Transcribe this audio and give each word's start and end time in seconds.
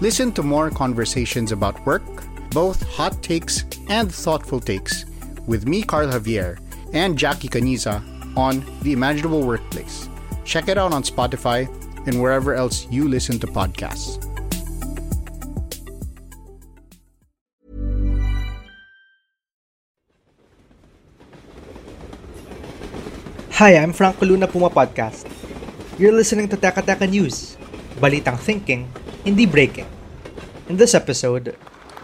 Listen 0.00 0.30
to 0.38 0.46
more 0.46 0.70
conversations 0.70 1.50
about 1.50 1.74
work, 1.82 2.06
both 2.54 2.86
hot 2.86 3.18
takes 3.18 3.66
and 3.90 4.06
thoughtful 4.06 4.62
takes, 4.62 5.02
with 5.50 5.66
me, 5.66 5.82
Carl 5.82 6.06
Javier, 6.06 6.62
and 6.94 7.18
Jackie 7.18 7.50
Caniza 7.50 7.98
on 8.38 8.62
The 8.86 8.94
Imaginable 8.94 9.42
Workplace. 9.42 10.08
Check 10.44 10.68
it 10.68 10.78
out 10.78 10.94
on 10.94 11.02
Spotify 11.02 11.66
and 12.06 12.22
wherever 12.22 12.54
else 12.54 12.86
you 12.94 13.10
listen 13.10 13.42
to 13.42 13.48
podcasts. 13.50 14.22
Hi, 23.58 23.74
I'm 23.74 23.92
Franco 23.92 24.24
Luna 24.26 24.46
Puma 24.46 24.70
Podcast. 24.70 25.26
You're 25.98 26.14
listening 26.14 26.46
to 26.50 26.56
Teka 26.56 26.86
Teka 26.86 27.10
News, 27.10 27.58
balitang 27.98 28.38
thinking, 28.38 28.86
hindi 29.24 29.46
breaking. 29.46 29.86
In 30.68 30.76
this 30.76 30.94
episode, 30.94 31.56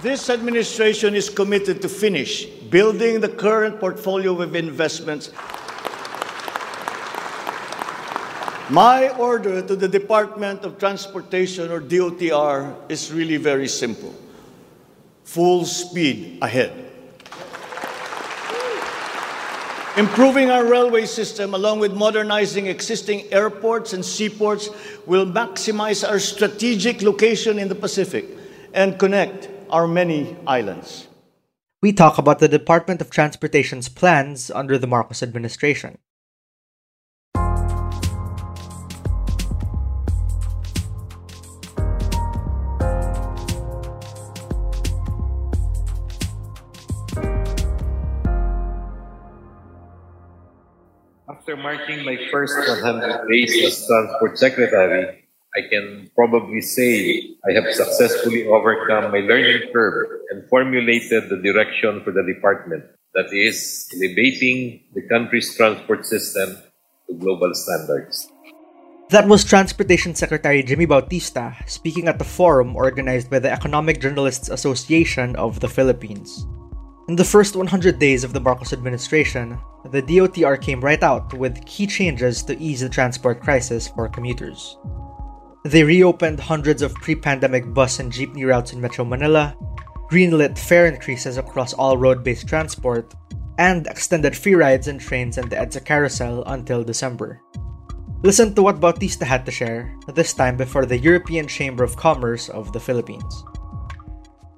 This 0.04 0.28
administration 0.28 1.14
is 1.14 1.30
committed 1.30 1.80
to 1.80 1.88
finish 1.88 2.44
building 2.68 3.20
the 3.20 3.28
current 3.28 3.80
portfolio 3.80 4.36
of 4.42 4.54
investments. 4.54 5.32
My 8.68 9.08
order 9.16 9.62
to 9.62 9.76
the 9.76 9.88
Department 9.88 10.64
of 10.64 10.76
Transportation, 10.76 11.72
or 11.72 11.80
DOTR, 11.80 12.76
is 12.90 13.12
really 13.12 13.38
very 13.38 13.68
simple 13.68 14.12
full 15.24 15.64
speed 15.64 16.38
ahead. 16.42 16.83
Improving 19.96 20.50
our 20.50 20.64
railway 20.64 21.06
system, 21.06 21.54
along 21.54 21.78
with 21.78 21.94
modernizing 21.94 22.66
existing 22.66 23.32
airports 23.32 23.92
and 23.92 24.04
seaports, 24.04 24.68
will 25.06 25.24
maximize 25.24 26.02
our 26.02 26.18
strategic 26.18 27.00
location 27.00 27.60
in 27.60 27.68
the 27.68 27.76
Pacific 27.76 28.26
and 28.72 28.98
connect 28.98 29.48
our 29.70 29.86
many 29.86 30.36
islands. 30.48 31.06
we 31.80 31.92
talk 31.92 32.18
about 32.18 32.40
the 32.40 32.48
Department 32.48 33.00
of 33.00 33.10
Transportation's 33.10 33.88
plans 33.88 34.50
under 34.50 34.78
the 34.78 34.86
Marcos 34.88 35.22
administration. 35.22 35.98
After 51.54 51.62
marking 51.62 52.04
my 52.04 52.18
first 52.32 52.58
100 52.58 53.30
days 53.30 53.54
as 53.62 53.86
Transport 53.86 54.34
Secretary, 54.36 55.22
I 55.54 55.60
can 55.70 56.10
probably 56.16 56.60
say 56.60 57.30
I 57.46 57.54
have 57.54 57.70
successfully 57.70 58.44
overcome 58.44 59.12
my 59.12 59.22
learning 59.22 59.70
curve 59.70 60.18
and 60.30 60.42
formulated 60.50 61.30
the 61.30 61.38
direction 61.38 62.02
for 62.02 62.10
the 62.10 62.26
department 62.26 62.82
that 63.14 63.30
is 63.30 63.86
elevating 63.94 64.82
the 64.98 65.06
country's 65.06 65.54
transport 65.54 66.04
system 66.04 66.58
to 67.06 67.14
global 67.22 67.54
standards. 67.54 68.26
That 69.10 69.28
was 69.28 69.44
Transportation 69.44 70.16
Secretary 70.16 70.60
Jimmy 70.64 70.86
Bautista 70.86 71.54
speaking 71.68 72.08
at 72.08 72.18
the 72.18 72.26
forum 72.26 72.74
organized 72.74 73.30
by 73.30 73.38
the 73.38 73.52
Economic 73.52 74.00
Journalists 74.00 74.50
Association 74.50 75.36
of 75.36 75.60
the 75.60 75.70
Philippines. 75.70 76.46
In 77.06 77.14
the 77.14 77.22
first 77.22 77.54
100 77.54 78.00
days 78.00 78.24
of 78.24 78.32
the 78.32 78.40
Marcos 78.40 78.72
administration, 78.72 79.56
the 79.94 80.02
DOTR 80.02 80.60
came 80.60 80.80
right 80.80 81.04
out 81.04 81.32
with 81.34 81.64
key 81.66 81.86
changes 81.86 82.42
to 82.42 82.58
ease 82.58 82.80
the 82.80 82.88
transport 82.88 83.40
crisis 83.40 83.86
for 83.86 84.08
commuters. 84.08 84.76
They 85.62 85.84
reopened 85.84 86.40
hundreds 86.40 86.82
of 86.82 86.96
pre 86.96 87.14
pandemic 87.14 87.72
bus 87.72 88.00
and 88.00 88.10
jeepney 88.10 88.44
routes 88.44 88.72
in 88.72 88.80
Metro 88.80 89.04
Manila, 89.04 89.54
greenlit 90.10 90.58
fare 90.58 90.86
increases 90.86 91.38
across 91.38 91.74
all 91.74 91.96
road 91.96 92.24
based 92.24 92.48
transport, 92.48 93.14
and 93.58 93.86
extended 93.86 94.36
free 94.36 94.56
rides 94.56 94.88
in 94.88 94.98
trains 94.98 95.38
and 95.38 95.48
the 95.48 95.54
EDSA 95.54 95.84
carousel 95.84 96.42
until 96.46 96.82
December. 96.82 97.40
Listen 98.24 98.52
to 98.56 98.62
what 98.62 98.80
Bautista 98.80 99.24
had 99.24 99.46
to 99.46 99.52
share, 99.52 99.94
this 100.12 100.34
time 100.34 100.56
before 100.56 100.86
the 100.86 100.98
European 100.98 101.46
Chamber 101.46 101.84
of 101.84 101.94
Commerce 101.94 102.48
of 102.48 102.72
the 102.72 102.80
Philippines. 102.80 103.44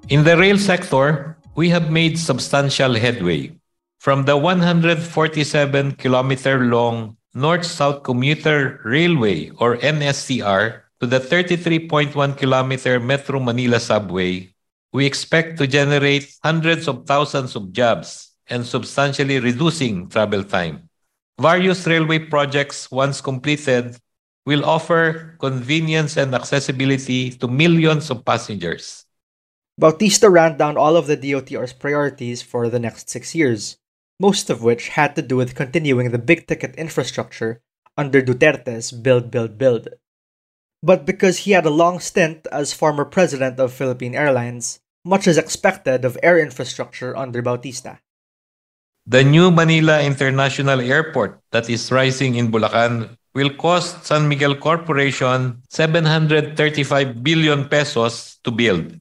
In 0.09 0.23
the 0.23 0.35
rail 0.35 0.57
sector, 0.57 1.37
we 1.53 1.69
have 1.69 1.91
made 1.91 2.17
substantial 2.17 2.95
headway. 2.95 3.56
From 3.97 4.25
the 4.25 4.37
147 4.37 5.97
kilometer 5.97 6.65
long 6.65 7.17
North 7.33 7.65
South 7.65 8.03
Commuter 8.03 8.79
Railway 8.85 9.49
or 9.57 9.77
NSCR 9.77 10.81
to 11.01 11.05
the 11.05 11.19
33.1 11.19 12.13
kilometer 12.37 12.99
Metro 12.99 13.39
Manila 13.39 13.79
subway, 13.79 14.53
we 14.93 15.05
expect 15.05 15.57
to 15.57 15.67
generate 15.67 16.29
hundreds 16.43 16.87
of 16.87 17.05
thousands 17.05 17.55
of 17.55 17.73
jobs 17.73 18.31
and 18.47 18.65
substantially 18.65 19.39
reducing 19.39 20.07
travel 20.07 20.43
time. 20.43 20.89
Various 21.41 21.85
railway 21.85 22.19
projects, 22.19 22.89
once 22.89 23.19
completed, 23.19 23.97
will 24.45 24.63
offer 24.63 25.35
convenience 25.39 26.17
and 26.17 26.33
accessibility 26.33 27.31
to 27.31 27.47
millions 27.47 28.09
of 28.09 28.23
passengers. 28.23 29.05
Bautista 29.77 30.29
ran 30.29 30.57
down 30.57 30.77
all 30.77 30.95
of 30.95 31.05
the 31.05 31.17
DOTR's 31.17 31.73
priorities 31.73 32.41
for 32.41 32.69
the 32.69 32.79
next 32.79 33.09
six 33.09 33.35
years, 33.35 33.77
most 34.19 34.49
of 34.49 34.63
which 34.63 34.89
had 34.89 35.15
to 35.15 35.21
do 35.21 35.35
with 35.35 35.55
continuing 35.55 36.11
the 36.11 36.17
big 36.17 36.47
ticket 36.47 36.75
infrastructure 36.75 37.61
under 37.97 38.21
Duterte's 38.21 38.91
Build, 38.91 39.29
Build, 39.29 39.57
Build. 39.57 39.89
But 40.81 41.05
because 41.05 41.39
he 41.39 41.51
had 41.51 41.65
a 41.65 41.73
long 41.73 41.99
stint 41.99 42.45
as 42.51 42.73
former 42.73 43.05
president 43.05 43.59
of 43.59 43.73
Philippine 43.73 44.15
Airlines, 44.15 44.79
much 45.03 45.27
is 45.27 45.37
expected 45.37 46.05
of 46.05 46.17
air 46.21 46.37
infrastructure 46.37 47.15
under 47.17 47.41
Bautista. 47.41 47.99
The 49.07 49.23
new 49.23 49.49
Manila 49.49 50.03
International 50.03 50.81
Airport 50.81 51.39
that 51.51 51.69
is 51.69 51.91
rising 51.91 52.35
in 52.35 52.51
Bulacan 52.51 53.17
will 53.33 53.51
cost 53.55 54.05
San 54.05 54.27
Miguel 54.27 54.55
Corporation 54.55 55.63
735 55.69 57.23
billion 57.23 57.69
pesos 57.69 58.37
to 58.43 58.51
build. 58.51 58.99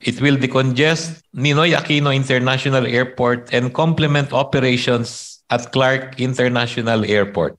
It 0.00 0.20
will 0.20 0.36
decongest 0.36 1.22
Ninoy 1.34 1.76
Aquino 1.76 2.14
International 2.14 2.86
Airport 2.86 3.52
and 3.52 3.72
complement 3.72 4.32
operations 4.32 5.42
at 5.50 5.72
Clark 5.72 6.20
International 6.20 7.04
Airport. 7.04 7.58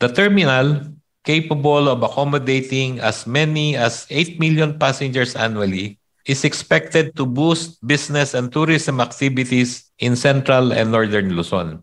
The 0.00 0.08
terminal, 0.08 0.94
capable 1.24 1.88
of 1.88 2.02
accommodating 2.02 3.00
as 3.00 3.26
many 3.26 3.76
as 3.76 4.06
8 4.10 4.38
million 4.38 4.78
passengers 4.78 5.34
annually, 5.34 5.98
is 6.24 6.44
expected 6.44 7.16
to 7.16 7.26
boost 7.26 7.80
business 7.86 8.34
and 8.34 8.52
tourism 8.52 9.00
activities 9.00 9.90
in 9.98 10.14
central 10.14 10.72
and 10.72 10.92
northern 10.92 11.34
Luzon. 11.34 11.82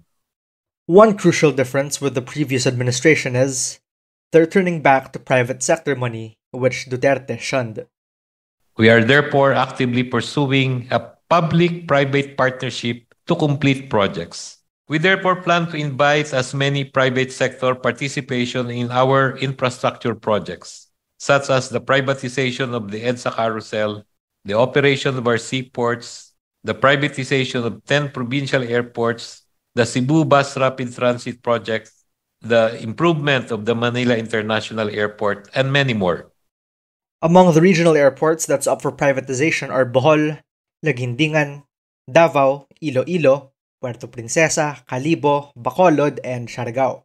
One 0.86 1.18
crucial 1.18 1.52
difference 1.52 2.00
with 2.00 2.14
the 2.14 2.22
previous 2.22 2.68
administration 2.68 3.36
is 3.36 3.80
they're 4.32 4.46
turning 4.46 4.82
back 4.82 5.14
to 5.14 5.20
private 5.20 5.64
sector 5.64 5.96
money, 5.96 6.38
which 6.52 6.86
Duterte 6.86 7.40
shunned. 7.40 7.86
We 8.78 8.90
are 8.90 9.04
therefore 9.04 9.54
actively 9.54 10.04
pursuing 10.04 10.88
a 10.92 11.00
public 11.30 11.88
private 11.88 12.36
partnership 12.36 13.08
to 13.28 13.36
complete 13.36 13.90
projects. 13.90 14.60
We 14.90 15.00
therefore 15.00 15.42
plan 15.42 15.72
to 15.72 15.78
invite 15.78 16.34
as 16.34 16.54
many 16.54 16.84
private 16.84 17.32
sector 17.32 17.74
participation 17.74 18.70
in 18.70 18.92
our 18.92 19.38
infrastructure 19.38 20.14
projects, 20.14 20.92
such 21.18 21.50
as 21.50 21.70
the 21.70 21.80
privatization 21.80 22.76
of 22.76 22.92
the 22.92 23.02
EDSA 23.02 23.34
carousel, 23.36 24.04
the 24.44 24.54
operation 24.60 25.18
of 25.18 25.26
our 25.26 25.40
seaports, 25.40 26.34
the 26.64 26.76
privatization 26.76 27.64
of 27.64 27.84
10 27.86 28.12
provincial 28.12 28.62
airports, 28.62 29.44
the 29.74 29.86
Cebu 29.86 30.26
Bus 30.26 30.58
Rapid 30.58 30.94
Transit 30.94 31.42
Project, 31.42 31.92
the 32.42 32.78
improvement 32.84 33.52
of 33.52 33.64
the 33.64 33.74
Manila 33.74 34.18
International 34.18 34.90
Airport, 34.90 35.50
and 35.56 35.72
many 35.72 35.94
more. 35.94 36.30
Among 37.26 37.56
the 37.56 37.62
regional 37.62 37.98
airports 37.98 38.46
that's 38.46 38.68
up 38.68 38.84
for 38.84 38.92
privatization 38.92 39.74
are 39.74 39.84
Bohol, 39.84 40.38
Laguindingan, 40.86 41.64
Davao, 42.06 42.68
Iloilo, 42.84 43.50
Puerto 43.82 44.06
Princesa, 44.06 44.86
Kalibo, 44.86 45.50
Bacolod, 45.58 46.20
and 46.24 46.48
Siargao. 46.48 47.02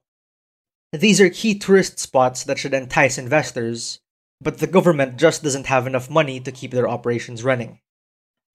These 0.93 1.22
are 1.22 1.31
key 1.31 1.58
tourist 1.58 1.99
spots 1.99 2.44
that 2.44 2.58
should 2.58 2.75
entice 2.75 3.17
investors, 3.17 4.00
but 4.43 4.58
the 4.58 4.67
government 4.67 5.17
just 5.17 5.43
doesn't 5.43 5.72
have 5.72 5.87
enough 5.87 6.11
money 6.11 6.38
to 6.38 6.52
keep 6.52 6.73
their 6.73 6.87
operations 6.87 7.43
running. 7.43 7.81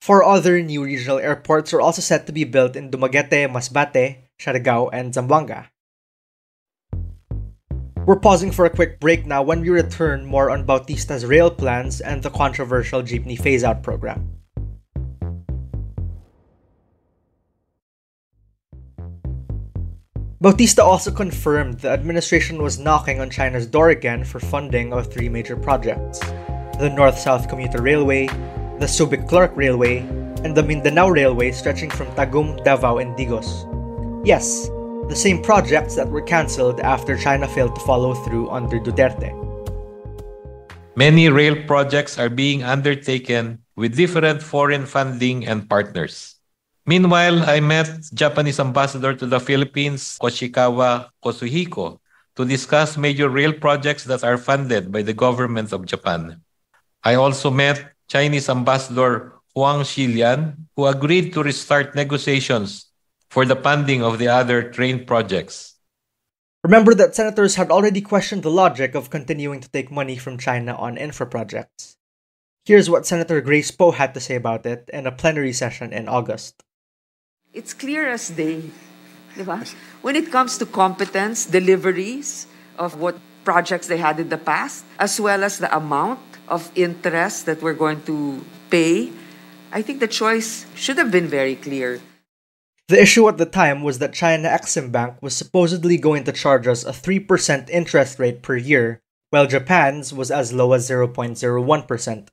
Four 0.02 0.24
other 0.24 0.62
new 0.62 0.84
regional 0.86 1.18
airports 1.18 1.74
are 1.74 1.82
also 1.82 2.04
set 2.04 2.28
to 2.28 2.32
be 2.32 2.44
built 2.44 2.76
in 2.76 2.92
Dumaguete, 2.92 3.50
Masbate, 3.50 4.30
Siargao, 4.40 4.92
and 4.94 5.16
Zamboanga. 5.16 5.70
We're 8.06 8.20
pausing 8.20 8.52
for 8.52 8.66
a 8.66 8.70
quick 8.70 9.00
break 9.00 9.26
now. 9.26 9.42
When 9.42 9.62
we 9.62 9.70
return, 9.70 10.26
more 10.26 10.52
on 10.52 10.64
Bautista's 10.64 11.26
rail 11.26 11.50
plans 11.50 12.02
and 12.02 12.22
the 12.22 12.30
controversial 12.30 13.02
jeepney 13.02 13.40
phase 13.40 13.64
out 13.64 13.82
program. 13.82 14.30
Bautista 20.40 20.84
also 20.84 21.10
confirmed 21.10 21.80
the 21.80 21.90
administration 21.90 22.62
was 22.62 22.78
knocking 22.78 23.20
on 23.20 23.32
China's 23.32 23.66
door 23.66 23.90
again 23.90 24.24
for 24.24 24.40
funding 24.40 24.94
of 24.94 25.12
three 25.12 25.30
major 25.30 25.58
projects 25.58 26.20
the 26.78 26.92
North 26.94 27.18
South 27.18 27.48
Commuter 27.50 27.82
Railway, 27.82 28.28
the 28.78 28.86
Subic 28.86 29.28
Clark 29.28 29.56
Railway, 29.56 30.00
and 30.44 30.54
the 30.54 30.62
Mindanao 30.62 31.10
Railway 31.10 31.52
stretching 31.52 31.90
from 31.90 32.06
Tagum, 32.14 32.62
Davao, 32.64 33.00
and 33.00 33.18
Digos. 33.18 33.66
Yes, 34.28 34.70
the 35.08 35.16
same 35.16 35.42
projects 35.42 35.94
that 35.96 36.10
were 36.10 36.22
cancelled 36.22 36.80
after 36.82 37.18
China 37.18 37.48
failed 37.48 37.76
to 37.76 37.82
follow 37.86 38.14
through 38.26 38.50
under 38.50 38.80
Duterte. 38.80 39.30
Many 40.96 41.30
rail 41.30 41.62
projects 41.68 42.18
are 42.18 42.30
being 42.30 42.64
undertaken 42.64 43.60
with 43.76 43.96
different 43.96 44.42
foreign 44.42 44.86
funding 44.86 45.46
and 45.46 45.70
partners. 45.70 46.36
Meanwhile, 46.88 47.44
I 47.46 47.60
met 47.60 47.90
Japanese 48.14 48.60
ambassador 48.60 49.14
to 49.14 49.26
the 49.26 49.40
Philippines, 49.40 50.18
Koshikawa 50.22 51.10
Kazuhiko, 51.24 52.00
to 52.36 52.46
discuss 52.46 52.98
major 52.98 53.30
rail 53.30 53.54
projects 53.54 54.06
that 54.06 54.24
are 54.24 54.38
funded 54.38 54.92
by 54.92 55.02
the 55.02 55.14
government 55.14 55.74
of 55.74 55.86
Japan. 55.86 56.42
I 57.04 57.16
also 57.16 57.52
met 57.52 57.94
Chinese 58.08 58.50
ambassador 58.50 59.34
Huang 59.54 59.82
Xilian, 59.82 60.66
who 60.76 60.86
agreed 60.86 61.34
to 61.34 61.44
restart 61.44 61.94
negotiations 61.96 62.90
for 63.36 63.44
the 63.44 63.60
funding 63.60 64.00
of 64.00 64.16
the 64.16 64.32
other 64.32 64.64
train 64.64 65.04
projects. 65.04 65.76
Remember 66.64 66.96
that 66.96 67.20
senators 67.20 67.60
had 67.60 67.68
already 67.68 68.00
questioned 68.00 68.48
the 68.48 68.50
logic 68.64 68.96
of 68.96 69.12
continuing 69.12 69.60
to 69.60 69.68
take 69.68 69.92
money 69.92 70.16
from 70.16 70.40
China 70.40 70.72
on 70.80 70.96
infra 70.96 71.28
projects. 71.28 72.00
Here's 72.64 72.88
what 72.90 73.06
Senator 73.06 73.44
Grace 73.44 73.76
Poe 73.76 73.92
had 73.92 74.14
to 74.16 74.24
say 74.24 74.40
about 74.40 74.66
it 74.66 74.90
in 74.96 75.04
a 75.04 75.12
plenary 75.12 75.52
session 75.52 75.92
in 75.92 76.08
August. 76.08 76.64
It's 77.52 77.76
clear 77.76 78.08
as 78.08 78.32
day. 78.32 78.72
Diba? 79.36 79.68
When 80.00 80.16
it 80.16 80.32
comes 80.32 80.58
to 80.60 80.66
competence, 80.66 81.46
deliveries 81.46 82.48
of 82.80 82.96
what 82.96 83.20
projects 83.44 83.92
they 83.92 84.00
had 84.00 84.18
in 84.18 84.30
the 84.32 84.40
past, 84.40 84.88
as 84.98 85.20
well 85.20 85.44
as 85.44 85.60
the 85.60 85.68
amount 85.76 86.24
of 86.48 86.72
interest 86.74 87.52
that 87.52 87.62
we're 87.62 87.76
going 87.76 88.00
to 88.08 88.40
pay, 88.72 89.12
I 89.76 89.82
think 89.82 90.00
the 90.00 90.08
choice 90.08 90.66
should 90.74 90.98
have 90.98 91.12
been 91.12 91.28
very 91.28 91.60
clear. 91.60 92.00
The 92.88 93.02
issue 93.02 93.28
at 93.28 93.40
the 93.40 93.48
time 93.48 93.82
was 93.82 93.98
that 93.98 94.14
China 94.14 94.48
Exim 94.48 94.92
Bank 94.92 95.16
was 95.20 95.36
supposedly 95.36 95.98
going 95.98 96.24
to 96.26 96.32
charge 96.32 96.68
us 96.68 96.86
a 96.86 96.92
3% 96.92 97.68
interest 97.72 98.20
rate 98.20 98.44
per 98.44 98.56
year, 98.56 99.02
while 99.32 99.48
Japan's 99.48 100.14
was 100.14 100.30
as 100.30 100.54
low 100.54 100.72
as 100.74 100.88
0.01%. 100.88 102.28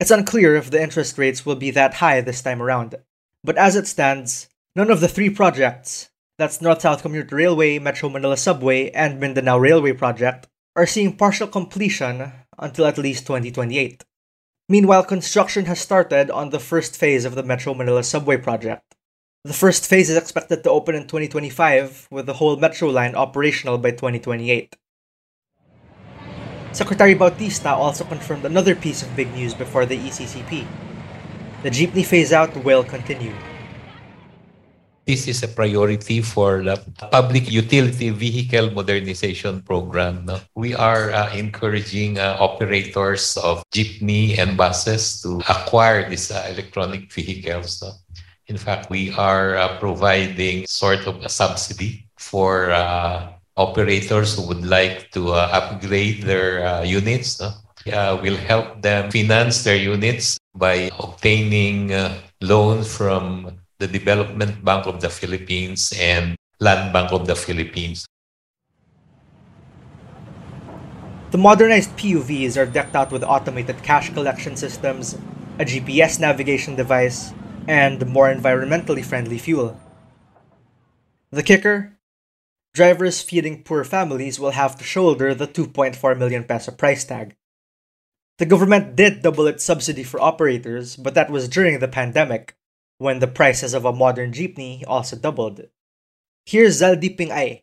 It's 0.00 0.10
unclear 0.10 0.56
if 0.56 0.72
the 0.72 0.82
interest 0.82 1.16
rates 1.18 1.46
will 1.46 1.54
be 1.54 1.70
that 1.70 1.94
high 1.94 2.20
this 2.20 2.42
time 2.42 2.60
around. 2.60 2.96
But 3.44 3.56
as 3.56 3.76
it 3.76 3.86
stands, 3.86 4.48
none 4.74 4.90
of 4.90 5.00
the 5.00 5.06
three 5.06 5.30
projects 5.30 6.10
that's 6.36 6.60
North 6.60 6.82
South 6.82 7.02
Commuter 7.02 7.36
Railway, 7.36 7.78
Metro 7.78 8.08
Manila 8.08 8.36
Subway, 8.36 8.90
and 8.90 9.20
Mindanao 9.20 9.58
Railway 9.58 9.92
Project 9.92 10.48
are 10.74 10.84
seeing 10.84 11.16
partial 11.16 11.46
completion 11.46 12.32
until 12.58 12.86
at 12.86 12.98
least 12.98 13.24
2028. 13.24 14.04
Meanwhile, 14.68 15.04
construction 15.04 15.66
has 15.66 15.78
started 15.78 16.28
on 16.28 16.50
the 16.50 16.58
first 16.58 16.96
phase 16.96 17.24
of 17.24 17.36
the 17.36 17.44
Metro 17.44 17.72
Manila 17.72 18.02
Subway 18.02 18.36
project. 18.36 18.95
The 19.46 19.54
first 19.54 19.86
phase 19.86 20.10
is 20.10 20.18
expected 20.18 20.66
to 20.66 20.74
open 20.74 20.98
in 20.98 21.06
2025, 21.06 22.10
with 22.10 22.26
the 22.26 22.34
whole 22.34 22.58
metro 22.58 22.90
line 22.90 23.14
operational 23.14 23.78
by 23.78 23.94
2028. 23.94 24.74
Secretary 26.74 27.14
Bautista 27.14 27.70
also 27.70 28.02
confirmed 28.02 28.42
another 28.42 28.74
piece 28.74 29.06
of 29.06 29.14
big 29.14 29.30
news 29.38 29.54
before 29.54 29.86
the 29.86 29.94
ECCP. 30.02 30.66
The 31.62 31.70
jeepney 31.70 32.04
phase 32.04 32.32
out 32.32 32.50
will 32.66 32.82
continue. 32.82 33.30
This 35.06 35.30
is 35.30 35.44
a 35.44 35.48
priority 35.54 36.22
for 36.26 36.66
the 36.66 36.82
public 37.14 37.46
utility 37.46 38.10
vehicle 38.10 38.74
modernization 38.74 39.62
program. 39.62 40.26
We 40.56 40.74
are 40.74 41.14
uh, 41.14 41.30
encouraging 41.30 42.18
uh, 42.18 42.34
operators 42.40 43.38
of 43.38 43.62
jeepney 43.70 44.42
and 44.42 44.58
buses 44.58 45.22
to 45.22 45.38
acquire 45.46 46.10
these 46.10 46.34
uh, 46.34 46.50
electronic 46.50 47.12
vehicles. 47.12 47.86
In 48.48 48.56
fact, 48.56 48.90
we 48.90 49.10
are 49.10 49.56
uh, 49.56 49.78
providing 49.78 50.66
sort 50.66 51.06
of 51.06 51.18
a 51.24 51.28
subsidy 51.28 52.06
for 52.16 52.70
uh, 52.70 53.32
operators 53.56 54.36
who 54.36 54.46
would 54.46 54.64
like 54.64 55.10
to 55.10 55.32
uh, 55.32 55.50
upgrade 55.50 56.22
their 56.22 56.84
units. 56.84 57.40
No? 57.40 57.50
we'll 58.22 58.36
help 58.36 58.82
them 58.82 59.10
finance 59.10 59.62
their 59.64 59.76
units 59.76 60.38
by 60.54 60.90
obtaining 60.98 61.90
loans 62.40 62.86
from 62.94 63.58
the 63.78 63.86
Development 63.86 64.64
Bank 64.64 64.86
of 64.86 65.00
the 65.00 65.08
Philippines 65.08 65.92
and 65.98 66.36
Land 66.60 66.92
Bank 66.92 67.12
of 67.12 67.26
the 67.26 67.34
Philippines. 67.34 68.06
The 71.30 71.38
modernized 71.38 71.96
PUVs 71.96 72.56
are 72.56 72.66
decked 72.66 72.94
out 72.94 73.10
with 73.10 73.22
automated 73.22 73.82
cash 73.82 74.12
collection 74.14 74.56
systems, 74.56 75.18
a 75.58 75.64
GPS 75.64 76.18
navigation 76.18 76.76
device, 76.76 77.32
and 77.68 78.06
more 78.06 78.32
environmentally 78.32 79.04
friendly 79.04 79.38
fuel. 79.38 79.80
The 81.30 81.42
kicker? 81.42 81.98
Drivers 82.74 83.22
feeding 83.22 83.62
poor 83.62 83.84
families 83.84 84.38
will 84.38 84.50
have 84.50 84.76
to 84.76 84.84
shoulder 84.84 85.34
the 85.34 85.48
2.4 85.48 86.18
million 86.18 86.44
peso 86.44 86.72
price 86.72 87.04
tag. 87.04 87.34
The 88.38 88.46
government 88.46 88.96
did 88.96 89.22
double 89.22 89.46
its 89.46 89.64
subsidy 89.64 90.02
for 90.02 90.20
operators, 90.20 90.96
but 90.96 91.14
that 91.14 91.30
was 91.30 91.48
during 91.48 91.78
the 91.78 91.88
pandemic, 91.88 92.54
when 92.98 93.18
the 93.18 93.26
prices 93.26 93.72
of 93.72 93.84
a 93.84 93.92
modern 93.92 94.32
jeepney 94.32 94.84
also 94.86 95.16
doubled. 95.16 95.62
Here's 96.44 96.80
Zaldi 96.80 97.16
Ping-ay, 97.16 97.62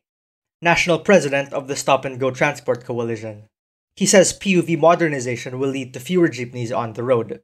national 0.61 0.99
president 0.99 1.53
of 1.53 1.67
the 1.67 1.75
Stop 1.75 2.05
and 2.05 2.19
Go 2.19 2.31
Transport 2.31 2.83
Coalition. 2.83 3.49
He 3.95 4.07
says 4.07 4.33
PUV 4.33 4.79
modernization 4.79 5.59
will 5.59 5.69
lead 5.69 5.93
to 5.93 5.99
fewer 5.99 6.27
jeepneys 6.27 6.71
on 6.71 6.93
the 6.93 7.03
road. 7.03 7.41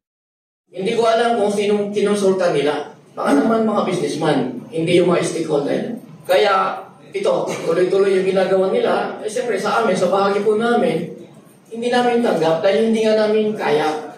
Hindi 0.70 0.94
ko 0.94 1.02
alam 1.10 1.42
kung 1.42 1.50
sinong 1.50 1.90
kinonsulta 1.90 2.54
nila. 2.54 2.94
Baka 3.18 3.42
naman 3.42 3.66
mga 3.66 3.90
businessman, 3.90 4.62
hindi 4.70 5.02
yung 5.02 5.10
mga 5.10 5.26
stakeholder. 5.26 5.98
Kaya 6.30 6.86
ito, 7.10 7.50
tuloy-tuloy 7.66 8.22
yung 8.22 8.28
ginagawa 8.30 8.70
nila. 8.70 9.18
Eh, 9.18 9.26
siyempre 9.26 9.58
sa 9.58 9.82
amin, 9.82 9.98
sa 9.98 10.14
bahagi 10.14 10.46
po 10.46 10.62
namin, 10.62 11.10
hindi 11.74 11.90
namin 11.90 12.22
tanggap 12.22 12.62
dahil 12.62 12.94
hindi 12.94 13.02
nga 13.02 13.18
namin 13.18 13.58
kaya. 13.58 14.14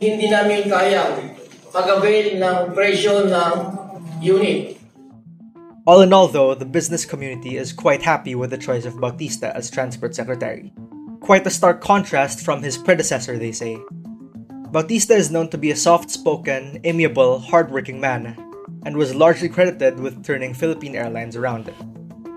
Hindi 0.00 0.32
namin 0.32 0.64
kaya 0.64 1.12
pag-avail 1.68 2.40
ng 2.40 2.56
presyo 2.72 3.28
ng 3.28 3.54
unit. 4.24 4.80
All 5.84 6.00
in 6.00 6.16
all, 6.16 6.26
though, 6.26 6.56
the 6.56 6.64
business 6.64 7.04
community 7.04 7.60
is 7.60 7.76
quite 7.76 8.00
happy 8.00 8.34
with 8.34 8.48
the 8.48 8.58
choice 8.58 8.88
of 8.88 8.96
Bautista 8.96 9.52
as 9.52 9.68
Transport 9.68 10.16
Secretary. 10.16 10.72
Quite 11.20 11.46
a 11.46 11.52
stark 11.52 11.84
contrast 11.84 12.40
from 12.40 12.64
his 12.64 12.80
predecessor, 12.80 13.36
they 13.36 13.52
say. 13.52 13.76
Bautista 14.76 15.14
is 15.14 15.30
known 15.30 15.48
to 15.48 15.56
be 15.56 15.70
a 15.70 15.74
soft 15.74 16.10
spoken, 16.10 16.82
amiable, 16.84 17.38
hardworking 17.38 17.98
man, 17.98 18.36
and 18.84 18.94
was 18.94 19.14
largely 19.14 19.48
credited 19.48 19.98
with 19.98 20.22
turning 20.22 20.52
Philippine 20.52 20.94
Airlines 20.94 21.34
around. 21.34 21.72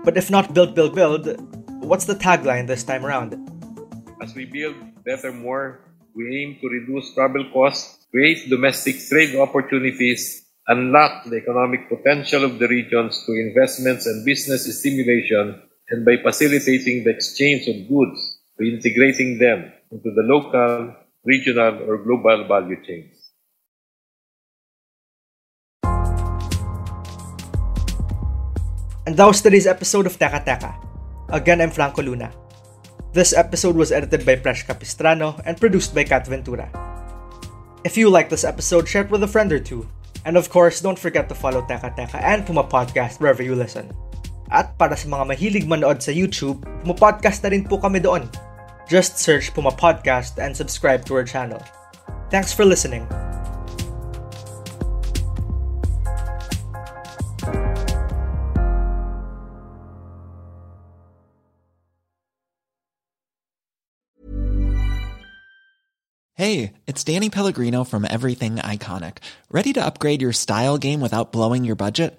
But 0.04 0.16
if 0.16 0.30
not 0.30 0.54
build, 0.54 0.74
build, 0.74 0.94
build, 0.94 1.36
what's 1.84 2.06
the 2.06 2.14
tagline 2.14 2.66
this 2.66 2.82
time 2.82 3.04
around? 3.04 3.36
As 4.22 4.34
we 4.34 4.46
build 4.46 4.74
better 5.04 5.32
more, 5.32 5.84
we 6.16 6.34
aim 6.40 6.56
to 6.62 6.68
reduce 6.68 7.12
travel 7.12 7.44
costs 7.52 8.06
create 8.10 8.48
domestic 8.48 8.96
trade 9.10 9.36
opportunities, 9.36 10.48
unlock 10.66 11.24
the 11.26 11.36
economic 11.36 11.90
potential 11.90 12.42
of 12.42 12.58
the 12.58 12.68
regions 12.68 13.22
through 13.26 13.48
investments 13.48 14.06
and 14.06 14.24
business 14.24 14.64
stimulation, 14.80 15.60
and 15.90 16.06
by 16.06 16.16
facilitating 16.16 17.04
the 17.04 17.10
exchange 17.10 17.68
of 17.68 17.86
goods, 17.86 18.38
integrating 18.58 19.36
them 19.36 19.70
into 19.92 20.10
the 20.14 20.22
local, 20.22 20.96
regional, 21.24 21.84
or 21.84 21.98
global 21.98 22.48
value 22.48 22.80
chains. 22.84 23.16
And 29.06 29.16
that 29.16 29.26
was 29.26 29.42
today's 29.42 29.66
episode 29.66 30.06
of 30.06 30.18
Teka 30.18 30.44
Teka. 30.44 30.76
Again, 31.28 31.60
I'm 31.60 31.70
Franco 31.70 32.02
Luna. 32.02 32.32
This 33.12 33.34
episode 33.34 33.74
was 33.74 33.90
edited 33.90 34.24
by 34.24 34.36
Presh 34.36 34.66
Capistrano 34.66 35.34
and 35.44 35.58
produced 35.58 35.94
by 35.94 36.04
Kat 36.04 36.26
Ventura. 36.26 36.70
If 37.82 37.96
you 37.96 38.08
like 38.08 38.28
this 38.28 38.44
episode, 38.44 38.86
share 38.86 39.02
it 39.02 39.10
with 39.10 39.24
a 39.24 39.28
friend 39.28 39.50
or 39.52 39.58
two. 39.58 39.88
And 40.24 40.36
of 40.36 40.48
course, 40.48 40.80
don't 40.80 40.98
forget 40.98 41.28
to 41.28 41.34
follow 41.34 41.64
Teka 41.64 41.96
Teka 41.96 42.20
and 42.22 42.46
Puma 42.46 42.64
Podcast 42.64 43.18
wherever 43.18 43.42
you 43.42 43.56
listen. 43.56 43.90
At 44.52 44.76
para 44.78 44.94
sa 44.94 45.08
mga 45.08 45.26
mahilig 45.26 45.66
manood 45.66 46.04
sa 46.04 46.12
YouTube, 46.12 46.62
Puma 46.84 46.94
Podcast 46.94 47.42
na 47.42 47.50
rin 47.50 47.64
po 47.64 47.80
kami 47.80 48.04
doon. 48.04 48.28
Just 48.90 49.18
search 49.18 49.54
Puma 49.54 49.70
Podcast 49.70 50.42
and 50.42 50.56
subscribe 50.56 51.04
to 51.04 51.14
our 51.14 51.22
channel. 51.22 51.62
Thanks 52.28 52.52
for 52.52 52.64
listening. 52.64 53.06
Hey, 66.34 66.72
it's 66.88 67.04
Danny 67.04 67.30
Pellegrino 67.30 67.84
from 67.84 68.04
Everything 68.10 68.56
Iconic. 68.56 69.18
Ready 69.52 69.72
to 69.74 69.86
upgrade 69.86 70.20
your 70.20 70.32
style 70.32 70.78
game 70.78 71.00
without 71.00 71.30
blowing 71.30 71.64
your 71.64 71.76
budget? 71.76 72.18